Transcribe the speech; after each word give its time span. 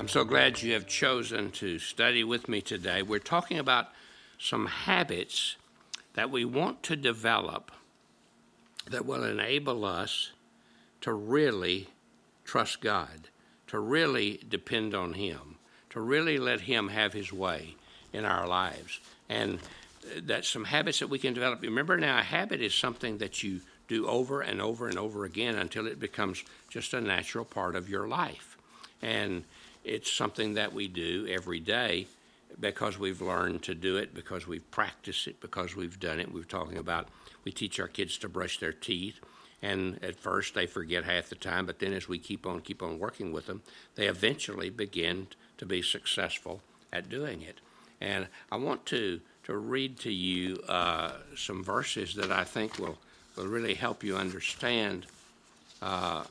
I'm 0.00 0.08
so 0.08 0.24
glad 0.24 0.62
you 0.62 0.72
have 0.72 0.86
chosen 0.86 1.50
to 1.50 1.78
study 1.78 2.24
with 2.24 2.48
me 2.48 2.62
today. 2.62 3.02
We're 3.02 3.18
talking 3.18 3.58
about 3.58 3.88
some 4.38 4.64
habits 4.64 5.56
that 6.14 6.30
we 6.30 6.42
want 6.42 6.82
to 6.84 6.96
develop 6.96 7.70
that 8.86 9.04
will 9.04 9.24
enable 9.24 9.84
us 9.84 10.30
to 11.02 11.12
really 11.12 11.88
trust 12.46 12.80
God, 12.80 13.28
to 13.66 13.78
really 13.78 14.40
depend 14.48 14.94
on 14.94 15.12
Him, 15.12 15.56
to 15.90 16.00
really 16.00 16.38
let 16.38 16.62
Him 16.62 16.88
have 16.88 17.12
His 17.12 17.30
way 17.30 17.74
in 18.10 18.24
our 18.24 18.46
lives. 18.46 19.00
And 19.28 19.58
that's 20.16 20.48
some 20.48 20.64
habits 20.64 21.00
that 21.00 21.10
we 21.10 21.18
can 21.18 21.34
develop. 21.34 21.60
Remember 21.60 21.98
now, 21.98 22.20
a 22.20 22.22
habit 22.22 22.62
is 22.62 22.72
something 22.72 23.18
that 23.18 23.42
you 23.42 23.60
do 23.86 24.06
over 24.06 24.40
and 24.40 24.62
over 24.62 24.88
and 24.88 24.98
over 24.98 25.26
again 25.26 25.56
until 25.56 25.86
it 25.86 26.00
becomes 26.00 26.42
just 26.70 26.94
a 26.94 27.02
natural 27.02 27.44
part 27.44 27.76
of 27.76 27.90
your 27.90 28.08
life. 28.08 28.56
And 29.02 29.44
it's 29.84 30.12
something 30.12 30.54
that 30.54 30.72
we 30.72 30.88
do 30.88 31.26
every 31.28 31.60
day 31.60 32.06
because 32.58 32.98
we've 32.98 33.22
learned 33.22 33.62
to 33.62 33.74
do 33.74 33.96
it, 33.96 34.14
because 34.14 34.46
we've 34.46 34.68
practiced 34.70 35.26
it, 35.26 35.40
because 35.40 35.76
we've 35.76 35.98
done 36.00 36.20
it. 36.20 36.32
We're 36.32 36.42
talking 36.44 36.78
about 36.78 37.08
we 37.44 37.52
teach 37.52 37.80
our 37.80 37.88
kids 37.88 38.18
to 38.18 38.28
brush 38.28 38.58
their 38.58 38.72
teeth, 38.72 39.20
and 39.62 40.02
at 40.02 40.16
first 40.16 40.54
they 40.54 40.66
forget 40.66 41.04
half 41.04 41.28
the 41.28 41.36
time, 41.36 41.66
but 41.66 41.78
then 41.78 41.92
as 41.92 42.08
we 42.08 42.18
keep 42.18 42.46
on 42.46 42.60
keep 42.60 42.82
on 42.82 42.98
working 42.98 43.32
with 43.32 43.46
them, 43.46 43.62
they 43.94 44.06
eventually 44.06 44.70
begin 44.70 45.28
to 45.58 45.66
be 45.66 45.82
successful 45.82 46.60
at 46.92 47.08
doing 47.08 47.42
it. 47.42 47.58
And 48.00 48.26
I 48.50 48.56
want 48.56 48.86
to 48.86 49.20
to 49.44 49.56
read 49.56 49.98
to 50.00 50.12
you 50.12 50.62
uh, 50.68 51.12
some 51.36 51.64
verses 51.64 52.14
that 52.14 52.30
I 52.30 52.44
think 52.44 52.78
will 52.78 52.98
will 53.36 53.46
really 53.46 53.74
help 53.74 54.02
you 54.04 54.16
understand 54.16 55.06
uh, 55.80 56.24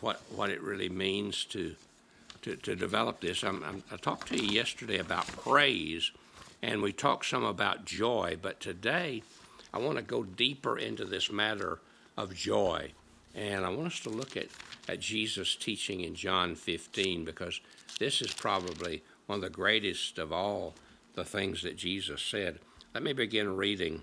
what 0.00 0.20
what 0.34 0.50
it 0.50 0.60
really 0.60 0.88
means 0.88 1.44
to 1.44 1.74
to, 2.42 2.56
to 2.56 2.74
develop 2.74 3.20
this. 3.20 3.42
I'm, 3.42 3.62
I'm, 3.64 3.82
I 3.90 3.96
talked 3.96 4.28
to 4.28 4.36
you 4.36 4.48
yesterday 4.50 4.98
about 4.98 5.26
praise, 5.26 6.10
and 6.62 6.82
we 6.82 6.92
talked 6.92 7.26
some 7.26 7.44
about 7.44 7.84
joy, 7.84 8.36
but 8.40 8.60
today 8.60 9.22
I 9.72 9.78
want 9.78 9.96
to 9.96 10.02
go 10.02 10.22
deeper 10.24 10.78
into 10.78 11.04
this 11.04 11.30
matter 11.30 11.80
of 12.16 12.34
joy. 12.34 12.92
And 13.34 13.64
I 13.64 13.68
want 13.68 13.86
us 13.86 14.00
to 14.00 14.10
look 14.10 14.36
at, 14.36 14.48
at 14.88 15.00
Jesus' 15.00 15.54
teaching 15.54 16.00
in 16.00 16.14
John 16.14 16.54
15 16.54 17.24
because 17.24 17.60
this 17.98 18.20
is 18.20 18.32
probably 18.32 19.02
one 19.26 19.36
of 19.36 19.42
the 19.42 19.50
greatest 19.50 20.18
of 20.18 20.32
all 20.32 20.74
the 21.14 21.24
things 21.24 21.62
that 21.62 21.76
Jesus 21.76 22.20
said. 22.20 22.58
Let 22.92 23.04
me 23.04 23.12
begin 23.12 23.56
reading 23.56 24.02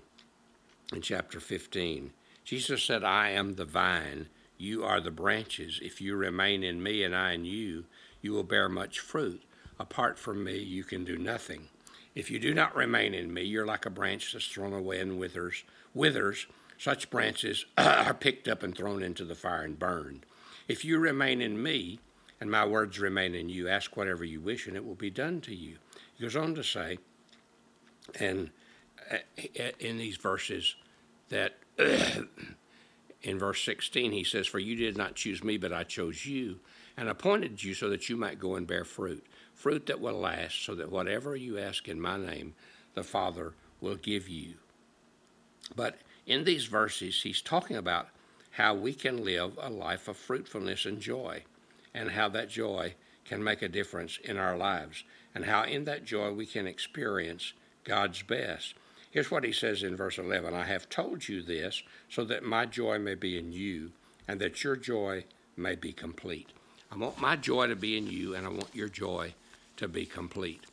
in 0.92 1.02
chapter 1.02 1.40
15. 1.40 2.10
Jesus 2.44 2.82
said, 2.82 3.04
I 3.04 3.30
am 3.30 3.56
the 3.56 3.66
vine, 3.66 4.28
you 4.56 4.82
are 4.84 5.00
the 5.00 5.10
branches. 5.10 5.78
If 5.82 6.00
you 6.00 6.16
remain 6.16 6.64
in 6.64 6.82
me 6.82 7.04
and 7.04 7.14
I 7.14 7.32
in 7.32 7.44
you, 7.44 7.84
you 8.20 8.32
will 8.32 8.44
bear 8.44 8.68
much 8.68 9.00
fruit. 9.00 9.42
Apart 9.78 10.18
from 10.18 10.42
me, 10.42 10.58
you 10.58 10.84
can 10.84 11.04
do 11.04 11.16
nothing. 11.16 11.68
If 12.14 12.30
you 12.30 12.38
do 12.38 12.52
not 12.52 12.74
remain 12.74 13.14
in 13.14 13.32
me, 13.32 13.42
you're 13.42 13.66
like 13.66 13.86
a 13.86 13.90
branch 13.90 14.32
that's 14.32 14.48
thrown 14.48 14.72
away 14.72 15.00
and 15.00 15.18
withers. 15.18 15.62
Withers, 15.94 16.46
such 16.76 17.10
branches 17.10 17.64
are 17.78 18.14
picked 18.14 18.48
up 18.48 18.62
and 18.62 18.76
thrown 18.76 19.02
into 19.02 19.24
the 19.24 19.34
fire 19.34 19.62
and 19.62 19.78
burned. 19.78 20.26
If 20.66 20.84
you 20.84 20.98
remain 20.98 21.40
in 21.40 21.62
me, 21.62 22.00
and 22.40 22.50
my 22.50 22.64
words 22.64 22.98
remain 22.98 23.34
in 23.34 23.48
you, 23.48 23.68
ask 23.68 23.96
whatever 23.96 24.24
you 24.24 24.40
wish, 24.40 24.66
and 24.66 24.76
it 24.76 24.84
will 24.84 24.94
be 24.94 25.10
done 25.10 25.40
to 25.42 25.54
you. 25.54 25.76
He 26.14 26.22
goes 26.22 26.36
on 26.36 26.54
to 26.54 26.64
say, 26.64 26.98
and 28.18 28.50
uh, 29.10 29.18
in 29.78 29.98
these 29.98 30.16
verses, 30.16 30.74
that 31.28 31.54
in 33.22 33.38
verse 33.38 33.64
16, 33.64 34.12
he 34.12 34.24
says, 34.24 34.46
For 34.46 34.58
you 34.58 34.76
did 34.76 34.96
not 34.96 35.14
choose 35.14 35.42
me, 35.42 35.56
but 35.56 35.72
I 35.72 35.84
chose 35.84 36.26
you 36.26 36.60
and 36.98 37.08
appointed 37.08 37.62
you 37.62 37.74
so 37.74 37.88
that 37.88 38.08
you 38.08 38.16
might 38.16 38.40
go 38.40 38.56
and 38.56 38.66
bear 38.66 38.84
fruit, 38.84 39.24
fruit 39.54 39.86
that 39.86 40.00
will 40.00 40.18
last, 40.18 40.64
so 40.64 40.74
that 40.74 40.90
whatever 40.90 41.36
you 41.36 41.56
ask 41.56 41.86
in 41.86 42.00
my 42.00 42.16
name, 42.16 42.54
the 42.94 43.04
Father 43.04 43.54
will 43.80 43.94
give 43.94 44.28
you. 44.28 44.54
But 45.76 45.98
in 46.26 46.42
these 46.42 46.64
verses, 46.64 47.22
he's 47.22 47.40
talking 47.40 47.76
about 47.76 48.08
how 48.50 48.74
we 48.74 48.94
can 48.94 49.24
live 49.24 49.56
a 49.62 49.70
life 49.70 50.08
of 50.08 50.16
fruitfulness 50.16 50.86
and 50.86 51.00
joy, 51.00 51.44
and 51.94 52.10
how 52.10 52.28
that 52.30 52.50
joy 52.50 52.96
can 53.24 53.44
make 53.44 53.62
a 53.62 53.68
difference 53.68 54.18
in 54.24 54.36
our 54.36 54.56
lives, 54.56 55.04
and 55.36 55.44
how 55.44 55.62
in 55.62 55.84
that 55.84 56.04
joy 56.04 56.32
we 56.32 56.46
can 56.46 56.66
experience 56.66 57.52
God's 57.84 58.22
best. 58.22 58.74
Here's 59.08 59.30
what 59.30 59.44
he 59.44 59.52
says 59.52 59.84
in 59.84 59.96
verse 59.96 60.18
11 60.18 60.52
I 60.52 60.64
have 60.64 60.88
told 60.88 61.28
you 61.28 61.42
this 61.42 61.80
so 62.08 62.24
that 62.24 62.42
my 62.42 62.66
joy 62.66 62.98
may 62.98 63.14
be 63.14 63.38
in 63.38 63.52
you, 63.52 63.92
and 64.26 64.40
that 64.40 64.64
your 64.64 64.74
joy 64.74 65.26
may 65.56 65.76
be 65.76 65.92
complete. 65.92 66.48
I 66.90 66.96
want 66.96 67.20
my 67.20 67.36
joy 67.36 67.66
to 67.66 67.76
be 67.76 67.96
in 67.98 68.06
you, 68.06 68.34
and 68.34 68.46
I 68.46 68.50
want 68.50 68.74
your 68.74 68.88
joy 68.88 69.34
to 69.76 69.88
be 69.88 70.06
complete. 70.06 70.64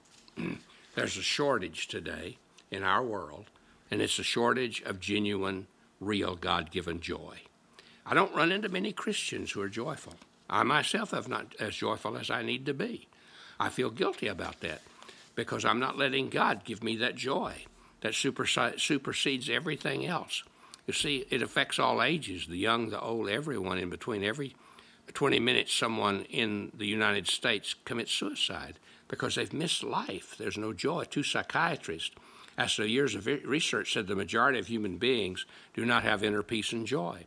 There's 0.95 1.17
a 1.17 1.21
shortage 1.21 1.87
today 1.87 2.37
in 2.71 2.83
our 2.83 3.03
world, 3.03 3.45
and 3.91 4.01
it's 4.01 4.19
a 4.19 4.23
shortage 4.23 4.81
of 4.83 4.99
genuine, 4.99 5.67
real, 5.99 6.35
God 6.35 6.71
given 6.71 7.01
joy. 7.01 7.39
I 8.05 8.13
don't 8.13 8.35
run 8.35 8.51
into 8.51 8.69
many 8.69 8.93
Christians 8.93 9.51
who 9.51 9.61
are 9.61 9.69
joyful. 9.69 10.13
I 10.49 10.63
myself 10.63 11.13
am 11.13 11.25
not 11.27 11.55
as 11.59 11.75
joyful 11.75 12.17
as 12.17 12.29
I 12.29 12.43
need 12.43 12.65
to 12.67 12.73
be. 12.73 13.07
I 13.59 13.69
feel 13.69 13.89
guilty 13.89 14.27
about 14.27 14.61
that 14.61 14.81
because 15.33 15.65
I'm 15.65 15.79
not 15.79 15.97
letting 15.97 16.29
God 16.29 16.63
give 16.63 16.83
me 16.83 16.95
that 16.97 17.15
joy 17.15 17.65
that 18.01 18.13
supersedes 18.13 19.49
everything 19.49 20.05
else. 20.05 20.43
You 20.87 20.93
see, 20.93 21.25
it 21.29 21.41
affects 21.41 21.79
all 21.79 22.01
ages 22.01 22.47
the 22.47 22.57
young, 22.57 22.89
the 22.89 23.01
old, 23.01 23.27
everyone 23.27 23.79
in 23.79 23.89
between. 23.89 24.23
Every 24.23 24.55
20 25.13 25.39
minutes, 25.39 25.73
someone 25.73 26.23
in 26.29 26.71
the 26.73 26.88
United 26.88 27.27
States 27.27 27.75
commits 27.85 28.11
suicide 28.11 28.79
because 29.07 29.35
they've 29.35 29.53
missed 29.53 29.83
life. 29.83 30.35
There's 30.38 30.57
no 30.57 30.73
joy. 30.73 31.05
Two 31.05 31.23
psychiatrists, 31.23 32.16
after 32.57 32.85
years 32.85 33.15
of 33.15 33.25
research, 33.25 33.94
said 33.94 34.07
the 34.07 34.15
majority 34.15 34.59
of 34.59 34.67
human 34.67 34.97
beings 34.97 35.45
do 35.73 35.85
not 35.85 36.03
have 36.03 36.23
inner 36.23 36.44
peace 36.44 36.71
and 36.71 36.88
joy. 36.88 37.25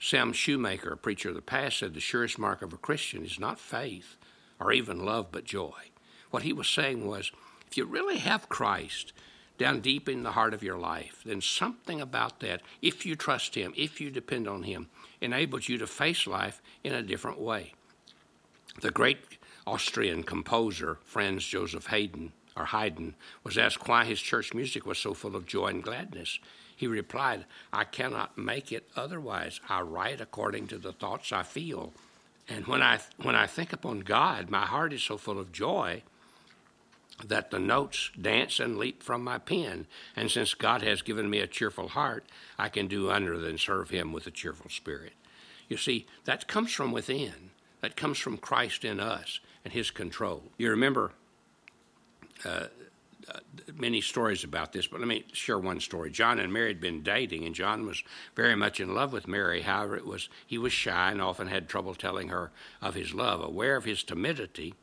Sam 0.00 0.32
Shoemaker, 0.32 0.92
a 0.92 0.96
preacher 0.96 1.30
of 1.30 1.34
the 1.34 1.42
past, 1.42 1.78
said 1.78 1.94
the 1.94 2.00
surest 2.00 2.38
mark 2.38 2.62
of 2.62 2.72
a 2.72 2.78
Christian 2.78 3.24
is 3.24 3.40
not 3.40 3.58
faith 3.58 4.16
or 4.60 4.72
even 4.72 5.04
love, 5.04 5.28
but 5.30 5.44
joy. 5.44 5.90
What 6.30 6.42
he 6.42 6.52
was 6.52 6.68
saying 6.68 7.06
was 7.06 7.30
if 7.66 7.76
you 7.76 7.84
really 7.84 8.18
have 8.18 8.48
Christ, 8.48 9.12
down 9.58 9.80
deep 9.80 10.08
in 10.08 10.22
the 10.22 10.32
heart 10.32 10.54
of 10.54 10.62
your 10.62 10.78
life, 10.78 11.22
then 11.24 11.40
something 11.40 12.00
about 12.00 12.40
that, 12.40 12.60
if 12.82 13.06
you 13.06 13.14
trust 13.14 13.54
Him, 13.54 13.72
if 13.76 14.00
you 14.00 14.10
depend 14.10 14.48
on 14.48 14.64
Him, 14.64 14.88
enables 15.20 15.68
you 15.68 15.78
to 15.78 15.86
face 15.86 16.26
life 16.26 16.60
in 16.82 16.92
a 16.92 17.02
different 17.02 17.40
way. 17.40 17.74
The 18.80 18.90
great 18.90 19.18
Austrian 19.66 20.24
composer, 20.24 20.98
Franz 21.04 21.44
Joseph 21.44 21.86
Haydn, 21.86 22.32
or 22.56 22.66
Haydn, 22.66 23.14
was 23.42 23.56
asked 23.56 23.88
why 23.88 24.04
his 24.04 24.20
church 24.20 24.52
music 24.52 24.84
was 24.86 24.98
so 24.98 25.14
full 25.14 25.36
of 25.36 25.46
joy 25.46 25.68
and 25.68 25.82
gladness. 25.82 26.38
He 26.76 26.86
replied, 26.86 27.46
I 27.72 27.84
cannot 27.84 28.36
make 28.36 28.72
it 28.72 28.88
otherwise. 28.96 29.60
I 29.68 29.80
write 29.80 30.20
according 30.20 30.66
to 30.68 30.78
the 30.78 30.92
thoughts 30.92 31.32
I 31.32 31.44
feel. 31.44 31.92
And 32.48 32.66
when 32.66 32.82
I, 32.82 32.98
when 33.22 33.34
I 33.34 33.46
think 33.46 33.72
upon 33.72 34.00
God, 34.00 34.50
my 34.50 34.66
heart 34.66 34.92
is 34.92 35.02
so 35.02 35.16
full 35.16 35.38
of 35.38 35.52
joy 35.52 36.02
that 37.22 37.50
the 37.50 37.58
notes 37.58 38.10
dance 38.20 38.58
and 38.58 38.76
leap 38.76 39.02
from 39.02 39.22
my 39.22 39.38
pen. 39.38 39.86
And 40.16 40.30
since 40.30 40.54
God 40.54 40.82
has 40.82 41.02
given 41.02 41.30
me 41.30 41.38
a 41.38 41.46
cheerful 41.46 41.88
heart, 41.88 42.24
I 42.58 42.68
can 42.68 42.88
do 42.88 43.10
under 43.10 43.38
than 43.38 43.58
serve 43.58 43.90
Him 43.90 44.12
with 44.12 44.26
a 44.26 44.32
cheerful 44.32 44.70
spirit. 44.70 45.12
You 45.68 45.76
see, 45.76 46.06
that 46.24 46.48
comes 46.48 46.72
from 46.72 46.92
within. 46.92 47.50
That 47.80 47.96
comes 47.96 48.18
from 48.18 48.38
Christ 48.38 48.84
in 48.84 48.98
us 48.98 49.40
and 49.64 49.72
His 49.72 49.90
control. 49.90 50.42
You 50.58 50.70
remember 50.70 51.12
uh, 52.44 52.66
uh, 53.28 53.38
many 53.76 54.00
stories 54.00 54.44
about 54.44 54.72
this, 54.72 54.86
but 54.86 55.00
let 55.00 55.08
me 55.08 55.24
share 55.32 55.58
one 55.58 55.80
story. 55.80 56.10
John 56.10 56.38
and 56.38 56.52
Mary 56.52 56.68
had 56.68 56.80
been 56.80 57.02
dating, 57.02 57.44
and 57.44 57.54
John 57.54 57.86
was 57.86 58.02
very 58.34 58.54
much 58.54 58.80
in 58.80 58.94
love 58.94 59.12
with 59.12 59.28
Mary. 59.28 59.62
However, 59.62 59.96
it 59.96 60.04
was 60.04 60.28
he 60.46 60.58
was 60.58 60.72
shy 60.72 61.10
and 61.10 61.22
often 61.22 61.46
had 61.46 61.68
trouble 61.68 61.94
telling 61.94 62.28
her 62.28 62.50
of 62.82 62.94
his 62.94 63.14
love. 63.14 63.42
Aware 63.42 63.76
of 63.76 63.84
his 63.84 64.02
timidity, 64.02 64.74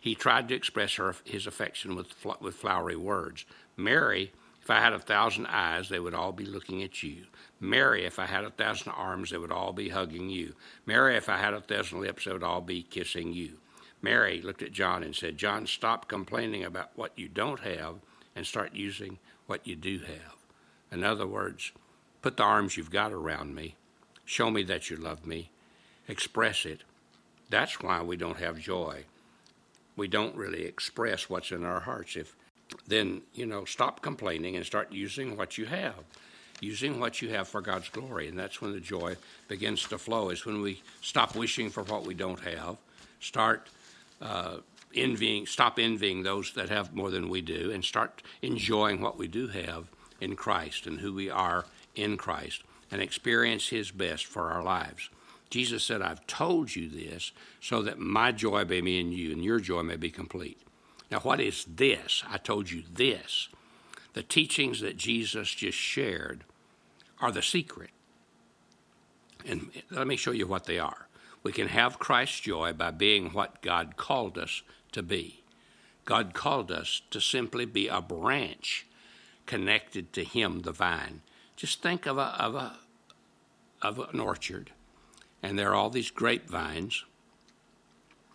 he 0.00 0.14
tried 0.14 0.48
to 0.48 0.54
express 0.54 0.94
her, 0.94 1.14
his 1.24 1.46
affection 1.46 1.94
with, 1.94 2.14
with 2.40 2.54
flowery 2.54 2.96
words. 2.96 3.44
Mary, 3.76 4.32
if 4.62 4.70
I 4.70 4.80
had 4.80 4.94
a 4.94 4.98
thousand 4.98 5.46
eyes, 5.46 5.90
they 5.90 6.00
would 6.00 6.14
all 6.14 6.32
be 6.32 6.46
looking 6.46 6.82
at 6.82 7.02
you. 7.02 7.24
Mary, 7.60 8.06
if 8.06 8.18
I 8.18 8.24
had 8.24 8.44
a 8.44 8.50
thousand 8.50 8.92
arms, 8.92 9.30
they 9.30 9.36
would 9.36 9.52
all 9.52 9.74
be 9.74 9.90
hugging 9.90 10.30
you. 10.30 10.54
Mary, 10.86 11.16
if 11.16 11.28
I 11.28 11.36
had 11.36 11.52
a 11.52 11.60
thousand 11.60 12.00
lips, 12.00 12.24
they 12.24 12.32
would 12.32 12.42
all 12.42 12.62
be 12.62 12.82
kissing 12.82 13.34
you. 13.34 13.58
Mary 14.00 14.40
looked 14.40 14.62
at 14.62 14.72
John 14.72 15.02
and 15.02 15.14
said, 15.14 15.36
John, 15.36 15.66
stop 15.66 16.08
complaining 16.08 16.64
about 16.64 16.92
what 16.96 17.12
you 17.18 17.28
don't 17.28 17.60
have 17.60 17.96
and 18.34 18.46
start 18.46 18.74
using 18.74 19.18
what 19.46 19.66
you 19.66 19.76
do 19.76 19.98
have. 19.98 20.36
In 20.90 21.04
other 21.04 21.26
words, 21.26 21.72
put 22.22 22.38
the 22.38 22.42
arms 22.42 22.78
you've 22.78 22.90
got 22.90 23.12
around 23.12 23.54
me. 23.54 23.76
Show 24.24 24.50
me 24.50 24.62
that 24.64 24.88
you 24.88 24.96
love 24.96 25.26
me. 25.26 25.50
Express 26.08 26.64
it. 26.64 26.84
That's 27.50 27.82
why 27.82 28.00
we 28.00 28.16
don't 28.16 28.38
have 28.38 28.58
joy 28.58 29.04
we 29.96 30.08
don't 30.08 30.34
really 30.34 30.64
express 30.64 31.28
what's 31.28 31.50
in 31.52 31.64
our 31.64 31.80
hearts. 31.80 32.16
If 32.16 32.34
then 32.86 33.22
you 33.34 33.46
know, 33.46 33.64
stop 33.64 34.00
complaining 34.02 34.56
and 34.56 34.64
start 34.64 34.92
using 34.92 35.36
what 35.36 35.58
you 35.58 35.66
have, 35.66 35.94
using 36.60 37.00
what 37.00 37.20
you 37.20 37.30
have 37.30 37.48
for 37.48 37.60
God's 37.60 37.88
glory, 37.88 38.28
and 38.28 38.38
that's 38.38 38.60
when 38.60 38.72
the 38.72 38.80
joy 38.80 39.16
begins 39.48 39.84
to 39.88 39.98
flow. 39.98 40.30
Is 40.30 40.46
when 40.46 40.60
we 40.60 40.82
stop 41.02 41.34
wishing 41.34 41.70
for 41.70 41.82
what 41.82 42.06
we 42.06 42.14
don't 42.14 42.40
have, 42.40 42.76
start 43.20 43.68
uh, 44.20 44.58
envying, 44.94 45.46
stop 45.46 45.78
envying 45.78 46.22
those 46.22 46.52
that 46.54 46.68
have 46.68 46.94
more 46.94 47.10
than 47.10 47.28
we 47.28 47.40
do, 47.40 47.70
and 47.72 47.84
start 47.84 48.22
enjoying 48.42 49.00
what 49.00 49.18
we 49.18 49.28
do 49.28 49.48
have 49.48 49.86
in 50.20 50.36
Christ 50.36 50.86
and 50.86 51.00
who 51.00 51.14
we 51.14 51.30
are 51.30 51.64
in 51.94 52.16
Christ, 52.16 52.62
and 52.90 53.00
experience 53.00 53.68
His 53.68 53.90
best 53.90 54.26
for 54.26 54.50
our 54.50 54.62
lives. 54.62 55.10
Jesus 55.50 55.82
said, 55.82 56.00
I've 56.00 56.26
told 56.26 56.74
you 56.74 56.88
this 56.88 57.32
so 57.60 57.82
that 57.82 57.98
my 57.98 58.32
joy 58.32 58.64
may 58.64 58.80
be 58.80 59.00
in 59.00 59.12
you 59.12 59.32
and 59.32 59.44
your 59.44 59.60
joy 59.60 59.82
may 59.82 59.96
be 59.96 60.10
complete. 60.10 60.60
Now, 61.10 61.20
what 61.20 61.40
is 61.40 61.64
this? 61.64 62.22
I 62.30 62.38
told 62.38 62.70
you 62.70 62.84
this. 62.92 63.48
The 64.12 64.22
teachings 64.22 64.80
that 64.80 64.96
Jesus 64.96 65.50
just 65.50 65.76
shared 65.76 66.44
are 67.20 67.32
the 67.32 67.42
secret. 67.42 67.90
And 69.46 69.70
let 69.90 70.06
me 70.06 70.16
show 70.16 70.30
you 70.30 70.46
what 70.46 70.64
they 70.64 70.78
are. 70.78 71.08
We 71.42 71.52
can 71.52 71.68
have 71.68 71.98
Christ's 71.98 72.40
joy 72.40 72.72
by 72.72 72.90
being 72.90 73.30
what 73.30 73.62
God 73.62 73.96
called 73.96 74.38
us 74.38 74.62
to 74.92 75.02
be. 75.02 75.42
God 76.04 76.34
called 76.34 76.70
us 76.70 77.02
to 77.10 77.20
simply 77.20 77.64
be 77.64 77.88
a 77.88 78.00
branch 78.00 78.86
connected 79.46 80.12
to 80.12 80.24
Him, 80.24 80.62
the 80.62 80.72
vine. 80.72 81.22
Just 81.56 81.82
think 81.82 82.06
of, 82.06 82.18
a, 82.18 82.34
of, 82.42 82.54
a, 82.54 82.78
of 83.82 83.98
an 83.98 84.20
orchard, 84.20 84.72
and 85.42 85.58
there 85.58 85.70
are 85.70 85.74
all 85.74 85.90
these 85.90 86.10
grapevines, 86.10 87.04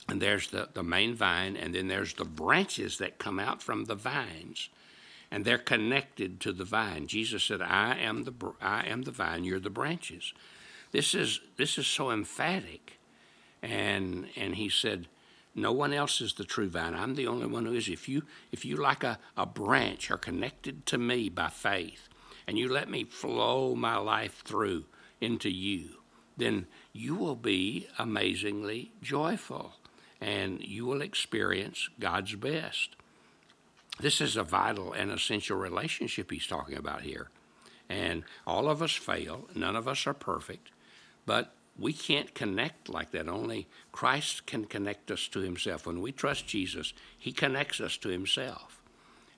and 0.08 0.22
there's 0.22 0.50
the, 0.50 0.70
the 0.74 0.84
main 0.84 1.16
vine, 1.16 1.58
and 1.58 1.74
then 1.74 1.88
there's 1.88 2.14
the 2.14 2.26
branches 2.26 2.98
that 2.98 3.18
come 3.18 3.40
out 3.40 3.62
from 3.62 3.86
the 3.86 3.96
vines, 3.96 4.70
and 5.32 5.44
they're 5.44 5.58
connected 5.58 6.40
to 6.42 6.52
the 6.52 6.64
vine. 6.64 7.08
Jesus 7.08 7.44
said, 7.44 7.62
I 7.62 7.98
am 7.98 8.24
the, 8.24 8.34
I 8.62 8.86
am 8.88 9.04
the 9.04 9.12
vine, 9.12 9.44
you're 9.44 9.60
the 9.60 9.70
branches. 9.70 10.34
This 10.92 11.14
is, 11.16 11.42
this 11.58 11.78
is 11.78 11.88
so 11.88 12.12
emphatic. 12.12 13.00
And, 13.62 14.28
and 14.36 14.56
he 14.56 14.70
said, 14.70 15.08
no 15.56 15.72
one 15.72 15.94
else 15.94 16.22
is 16.22 16.34
the 16.34 16.44
true 16.44 16.70
vine. 16.70 16.94
I'm 16.94 17.16
the 17.16 17.28
only 17.28 17.48
one 17.48 17.66
who 17.66 17.74
is. 17.74 17.88
If 17.88 18.08
you, 18.08 18.24
if 18.52 18.66
you 18.66 18.76
like 18.76 19.04
a, 19.04 19.18
a 19.36 19.46
branch 19.46 20.12
are 20.12 20.18
connected 20.18 20.86
to 20.88 20.98
me 20.98 21.30
by 21.30 21.50
faith, 21.50 22.10
and 22.46 22.60
you 22.60 22.72
let 22.72 22.90
me 22.90 23.06
flow 23.06 23.74
my 23.74 23.98
life 23.98 24.44
through 24.46 24.86
into 25.20 25.50
you, 25.50 26.02
then 26.38 26.68
you 26.94 27.16
will 27.16 27.36
be 27.36 27.88
amazingly 27.98 28.92
joyful 29.02 29.74
and 30.22 30.62
you 30.64 30.86
will 30.86 31.02
experience 31.02 31.90
God's 32.00 32.36
best. 32.36 32.96
This 34.00 34.20
is 34.20 34.36
a 34.36 34.44
vital 34.44 34.94
and 34.94 35.12
essential 35.12 35.58
relationship 35.58 36.32
he's 36.32 36.48
talking 36.48 36.78
about 36.78 37.02
here. 37.02 37.30
And 37.90 38.24
all 38.46 38.70
of 38.70 38.82
us 38.82 38.94
fail, 38.94 39.48
none 39.56 39.76
of 39.76 39.88
us 39.88 40.08
are 40.08 40.14
perfect, 40.14 40.72
but 41.26 41.54
we 41.78 41.94
can't 41.94 42.34
connect 42.34 42.90
like 42.90 43.12
that. 43.12 43.28
Only 43.28 43.68
Christ 43.92 44.46
can 44.46 44.66
connect 44.66 45.12
us 45.12 45.28
to 45.30 45.40
himself. 45.40 45.86
When 45.86 46.02
we 46.02 46.12
trust 46.12 46.48
Jesus, 46.48 46.94
he 47.18 47.32
connects 47.32 47.80
us 47.80 47.98
to 47.98 48.10
himself. 48.10 48.82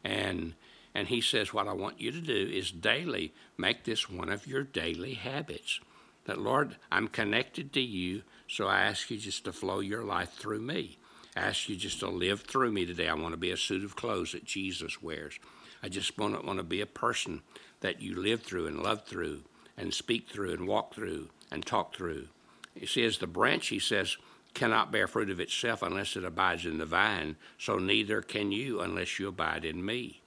And 0.03 0.53
and 0.93 1.09
he 1.09 1.21
says 1.21 1.53
what 1.53 1.67
I 1.67 1.73
want 1.73 2.01
you 2.01 2.11
to 2.11 2.21
do 2.21 2.50
is 2.51 2.71
daily 2.71 3.33
make 3.55 3.83
this 3.83 4.09
one 4.09 4.29
of 4.29 4.47
your 4.47 4.63
daily 4.63 5.13
habits. 5.13 5.79
That 6.27 6.39
Lord, 6.39 6.75
I'm 6.91 7.07
connected 7.07 7.74
to 7.74 7.81
you, 7.81 8.21
so 8.47 8.68
I 8.68 8.81
ask 8.81 9.09
you 9.09 9.18
just 9.18 9.45
to 9.45 9.53
flow 9.53 9.79
your 9.79 10.03
life 10.03 10.33
through 10.33 10.59
me. 10.59 10.97
I 11.35 11.39
ask 11.39 11.69
you 11.69 11.75
just 11.75 12.01
to 12.01 12.09
live 12.09 12.41
through 12.41 12.71
me 12.71 12.85
today. 12.85 13.07
I 13.07 13.13
want 13.13 13.33
to 13.33 13.38
be 13.38 13.51
a 13.51 13.57
suit 13.57 13.85
of 13.85 13.95
clothes 13.95 14.33
that 14.33 14.44
Jesus 14.44 15.01
wears. 15.01 15.39
I 15.81 15.88
just 15.88 16.18
want 16.18 16.39
to, 16.39 16.45
want 16.45 16.59
to 16.59 16.63
be 16.63 16.81
a 16.81 16.85
person 16.85 17.41
that 17.79 18.01
you 18.01 18.15
live 18.15 18.41
through 18.41 18.68
and 18.68 18.83
love 18.83 19.06
through 19.06 19.44
and 19.77 19.94
speak 19.94 20.27
through 20.29 20.53
and 20.53 20.68
walk 20.68 20.94
through 20.94 21.29
and 21.50 21.65
talk 21.65 21.95
through. 21.95 22.27
He 22.75 22.85
says 22.85 23.19
the 23.19 23.27
branch, 23.27 23.68
he 23.68 23.79
says, 23.79 24.18
cannot 24.53 24.91
bear 24.91 25.07
fruit 25.07 25.29
of 25.29 25.39
itself 25.39 25.81
unless 25.81 26.15
it 26.15 26.25
abides 26.25 26.65
in 26.65 26.77
the 26.77 26.85
vine, 26.85 27.38
so 27.57 27.77
neither 27.77 28.21
can 28.21 28.51
you 28.51 28.81
unless 28.81 29.18
you 29.18 29.27
abide 29.27 29.63
in 29.63 29.85
me. 29.85 30.21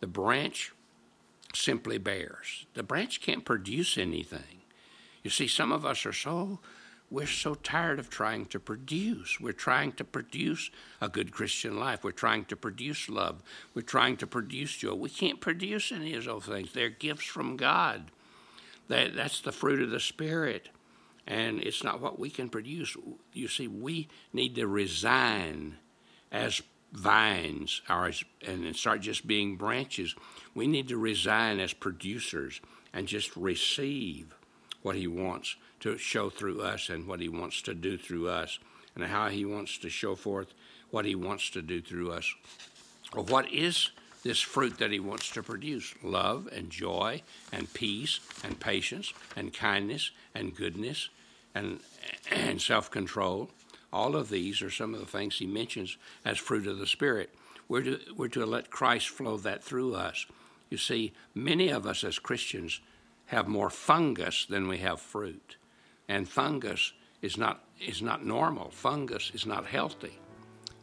The 0.00 0.06
branch 0.06 0.72
simply 1.52 1.98
bears. 1.98 2.66
The 2.74 2.82
branch 2.82 3.20
can't 3.20 3.44
produce 3.44 3.98
anything. 3.98 4.63
You 5.24 5.30
see, 5.30 5.48
some 5.48 5.72
of 5.72 5.84
us 5.84 6.06
are 6.06 6.12
so 6.12 6.60
we're 7.10 7.26
so 7.26 7.54
tired 7.54 7.98
of 7.98 8.10
trying 8.10 8.46
to 8.46 8.58
produce. 8.58 9.38
We're 9.38 9.52
trying 9.52 9.92
to 9.92 10.04
produce 10.04 10.70
a 11.00 11.08
good 11.08 11.32
Christian 11.32 11.78
life. 11.78 12.02
We're 12.02 12.12
trying 12.12 12.46
to 12.46 12.56
produce 12.56 13.08
love. 13.08 13.42
We're 13.74 13.82
trying 13.82 14.16
to 14.18 14.26
produce 14.26 14.76
joy. 14.76 14.94
We 14.94 15.10
can't 15.10 15.40
produce 15.40 15.92
any 15.92 16.14
of 16.14 16.24
those 16.24 16.46
things. 16.46 16.72
They're 16.72 16.90
gifts 16.90 17.26
from 17.26 17.56
God. 17.56 18.10
That, 18.88 19.14
that's 19.14 19.40
the 19.40 19.52
fruit 19.52 19.80
of 19.80 19.90
the 19.90 20.00
Spirit. 20.00 20.70
And 21.26 21.62
it's 21.62 21.84
not 21.84 22.00
what 22.00 22.18
we 22.18 22.30
can 22.30 22.48
produce. 22.48 22.96
You 23.32 23.48
see, 23.48 23.68
we 23.68 24.08
need 24.32 24.56
to 24.56 24.66
resign 24.66 25.76
as 26.32 26.62
vines 26.92 27.80
or 27.88 28.06
as, 28.06 28.24
and 28.46 28.74
start 28.74 29.02
just 29.02 29.26
being 29.26 29.56
branches. 29.56 30.14
We 30.54 30.66
need 30.66 30.88
to 30.88 30.96
resign 30.96 31.60
as 31.60 31.72
producers 31.72 32.60
and 32.92 33.06
just 33.06 33.36
receive 33.36 34.34
what 34.84 34.94
He 34.94 35.08
wants 35.08 35.56
to 35.80 35.98
show 35.98 36.30
through 36.30 36.62
us 36.62 36.88
and 36.88 37.08
what 37.08 37.18
He 37.18 37.28
wants 37.28 37.60
to 37.62 37.74
do 37.74 37.98
through 37.98 38.28
us 38.28 38.60
and 38.94 39.04
how 39.04 39.28
He 39.28 39.44
wants 39.44 39.78
to 39.78 39.90
show 39.90 40.14
forth 40.14 40.54
what 40.92 41.04
He 41.04 41.16
wants 41.16 41.50
to 41.50 41.62
do 41.62 41.80
through 41.82 42.12
us. 42.12 42.32
Or 43.12 43.24
what 43.24 43.52
is 43.52 43.90
this 44.24 44.40
fruit 44.40 44.78
that 44.78 44.90
he 44.90 44.98
wants 44.98 45.30
to 45.30 45.42
produce 45.42 45.94
love 46.02 46.48
and 46.50 46.70
joy 46.70 47.22
and 47.52 47.72
peace 47.74 48.18
and 48.42 48.58
patience 48.58 49.12
and 49.36 49.52
kindness 49.52 50.10
and 50.34 50.56
goodness 50.56 51.10
and, 51.54 51.78
and 52.30 52.60
self 52.60 52.90
control. 52.90 53.50
All 53.92 54.16
of 54.16 54.30
these 54.30 54.60
are 54.62 54.70
some 54.70 54.92
of 54.92 55.00
the 55.00 55.06
things 55.06 55.38
he 55.38 55.46
mentions 55.46 55.96
as 56.24 56.38
fruit 56.38 56.66
of 56.66 56.78
the 56.78 56.86
Spirit. 56.86 57.32
We're 57.68 57.82
to, 57.82 58.00
we're 58.16 58.28
to 58.28 58.44
let 58.44 58.70
Christ 58.70 59.08
flow 59.08 59.36
that 59.38 59.62
through 59.62 59.94
us. 59.94 60.26
You 60.68 60.78
see, 60.78 61.12
many 61.34 61.68
of 61.68 61.86
us 61.86 62.02
as 62.02 62.18
Christians 62.18 62.80
have 63.26 63.48
more 63.48 63.70
fungus 63.70 64.46
than 64.46 64.68
we 64.68 64.78
have 64.78 65.00
fruit. 65.00 65.56
And 66.08 66.28
fungus 66.28 66.92
is 67.22 67.38
not, 67.38 67.64
is 67.80 68.02
not 68.02 68.24
normal, 68.24 68.70
fungus 68.70 69.30
is 69.34 69.46
not 69.46 69.66
healthy. 69.66 70.18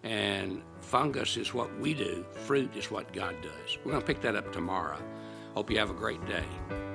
And 0.04 0.64
fungus 0.80 1.38
is 1.38 1.54
what 1.54 1.80
we 1.80 1.94
do, 1.94 2.26
fruit 2.46 2.76
is 2.76 2.90
what 2.90 3.14
God 3.14 3.36
does. 3.42 3.78
We're 3.84 3.92
going 3.92 4.02
to 4.02 4.08
pick 4.08 4.22
that 4.22 4.36
up 4.36 4.52
tomorrow. 4.52 5.00
Hope 5.54 5.70
you 5.70 5.78
have 5.78 5.92
a 5.92 5.94
great 5.94 6.26
day. 6.26 6.91